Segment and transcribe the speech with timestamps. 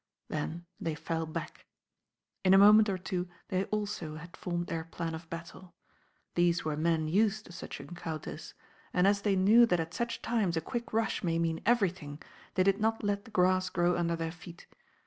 [0.29, 1.67] Then they fell back.
[2.43, 5.75] In a moment or two they also had formed their plan of battle.
[6.33, 8.55] These were men used to such encounters;
[8.93, 12.19] and as they knew that at such times a quick rush may mean everything,
[12.55, 14.65] they did not let the grass grow under their feet.